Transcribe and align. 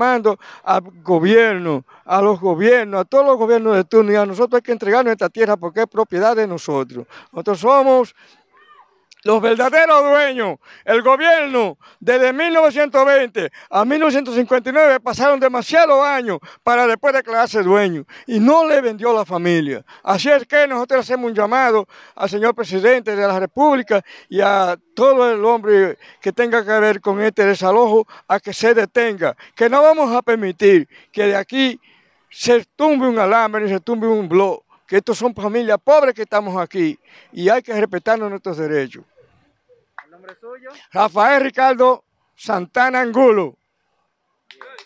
Mando 0.00 0.38
al 0.64 0.82
gobierno, 1.02 1.84
a 2.06 2.22
los 2.22 2.40
gobiernos, 2.40 3.02
a 3.02 3.04
todos 3.04 3.26
los 3.26 3.36
gobiernos 3.36 3.76
de 3.76 3.84
turno 3.84 4.12
y 4.12 4.16
a 4.16 4.24
nosotros 4.24 4.58
hay 4.58 4.62
que 4.62 4.72
entregarnos 4.72 5.12
esta 5.12 5.28
tierra 5.28 5.58
porque 5.58 5.80
es 5.80 5.86
propiedad 5.86 6.34
de 6.34 6.46
nosotros. 6.46 7.06
Nosotros 7.32 7.60
somos 7.60 8.14
los 9.22 9.40
verdaderos 9.40 10.04
dueños, 10.04 10.58
el 10.84 11.02
gobierno, 11.02 11.78
desde 11.98 12.32
1920 12.32 13.50
a 13.70 13.84
1959 13.84 15.00
pasaron 15.00 15.38
demasiados 15.38 16.04
años 16.04 16.38
para 16.62 16.86
después 16.86 17.14
declararse 17.14 17.62
dueño 17.62 18.04
y 18.26 18.40
no 18.40 18.66
le 18.66 18.80
vendió 18.80 19.12
la 19.12 19.24
familia. 19.24 19.84
Así 20.02 20.30
es 20.30 20.46
que 20.46 20.66
nosotros 20.66 21.00
hacemos 21.00 21.26
un 21.30 21.34
llamado 21.34 21.86
al 22.14 22.28
señor 22.28 22.54
presidente 22.54 23.14
de 23.14 23.26
la 23.26 23.38
República 23.38 24.02
y 24.28 24.40
a 24.40 24.78
todo 24.94 25.30
el 25.30 25.44
hombre 25.44 25.98
que 26.20 26.32
tenga 26.32 26.64
que 26.64 26.80
ver 26.80 27.00
con 27.00 27.20
este 27.20 27.44
desalojo 27.44 28.06
a 28.28 28.40
que 28.40 28.52
se 28.52 28.74
detenga, 28.74 29.36
que 29.54 29.68
no 29.68 29.82
vamos 29.82 30.14
a 30.14 30.22
permitir 30.22 30.88
que 31.12 31.24
de 31.24 31.36
aquí 31.36 31.80
se 32.30 32.64
tumbe 32.76 33.08
un 33.08 33.18
alambre 33.18 33.66
y 33.66 33.68
se 33.68 33.80
tumbe 33.80 34.06
un 34.06 34.28
blog 34.28 34.62
que 34.90 34.96
estos 34.96 35.18
son 35.18 35.32
familias 35.32 35.78
pobres 35.78 36.16
que 36.16 36.22
estamos 36.22 36.60
aquí 36.60 36.98
y 37.30 37.48
hay 37.48 37.62
que 37.62 37.72
respetarnos 37.72 38.28
nuestros 38.28 38.56
derechos. 38.56 39.04
¿El 40.04 40.10
nombre 40.10 40.34
suyo? 40.40 40.70
Rafael 40.90 41.44
Ricardo 41.44 42.02
Santana 42.34 43.00
Angulo. 43.00 43.56